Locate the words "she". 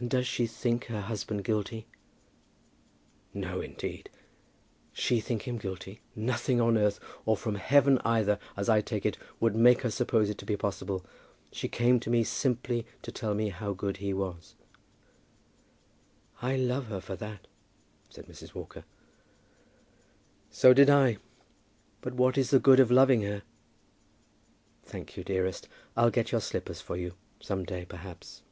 0.28-0.46, 4.92-5.18, 11.50-11.66